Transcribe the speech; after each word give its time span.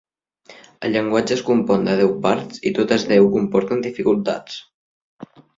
El 0.87 0.95
llenguatge 0.95 1.35
es 1.35 1.43
compon 1.49 1.85
de 1.89 1.95
deu 2.01 2.15
parts 2.25 2.65
i 2.71 2.73
totes 2.81 3.07
deu 3.15 3.31
comporten 3.37 3.87
dificultats. 3.89 4.61